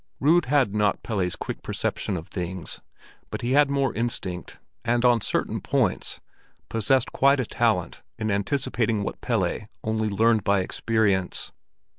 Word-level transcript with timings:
Rud 0.19 0.45
had 0.45 0.73
not 0.73 1.03
Pelle's 1.03 1.35
quick 1.35 1.61
perception 1.61 2.17
of 2.17 2.27
things, 2.27 2.81
but 3.29 3.43
he 3.43 3.51
had 3.51 3.69
more 3.69 3.93
instinct, 3.93 4.57
and 4.83 5.05
on 5.05 5.21
certain 5.21 5.61
points 5.61 6.19
possessed 6.69 7.11
quite 7.11 7.39
a 7.39 7.45
talent 7.45 8.01
in 8.17 8.31
anticipating 8.31 9.03
what 9.03 9.21
Pelle 9.21 9.67
only 9.83 10.09
learned 10.09 10.43
by 10.43 10.61
experience. 10.61 11.51